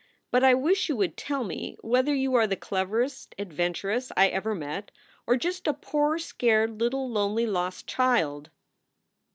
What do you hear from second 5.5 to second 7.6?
a poor scared little lonely